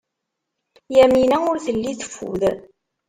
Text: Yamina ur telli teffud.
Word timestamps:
Yamina 0.97 1.37
ur 1.49 1.57
telli 1.65 1.93
teffud. 1.99 2.41